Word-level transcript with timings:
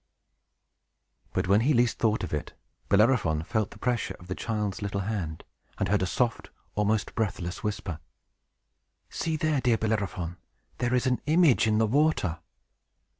But, 1.31 1.47
when 1.47 1.61
he 1.61 1.75
least 1.75 1.99
thought 1.99 2.23
of 2.23 2.33
it, 2.33 2.53
Bellerophon 2.89 3.43
felt 3.43 3.69
the 3.69 3.77
pressure 3.77 4.15
of 4.19 4.25
the 4.25 4.33
child's 4.33 4.81
little 4.81 5.01
hand, 5.01 5.43
and 5.77 5.89
heard 5.89 6.01
a 6.01 6.07
soft, 6.07 6.49
almost 6.73 7.13
breathless, 7.13 7.63
whisper. 7.63 7.99
"See 9.11 9.35
there, 9.37 9.61
dear 9.61 9.77
Bellerophon! 9.77 10.37
There 10.79 10.95
is 10.95 11.05
an 11.05 11.21
image 11.27 11.67
in 11.67 11.77
the 11.77 11.85
water!" 11.85 12.39